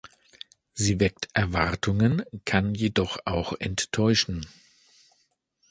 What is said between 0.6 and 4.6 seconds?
Sie weckt Erwartungen, kann jedoch auch enttäuschen.